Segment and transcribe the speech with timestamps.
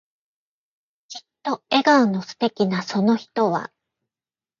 [1.09, 3.71] きっと笑顔の素敵なその人は、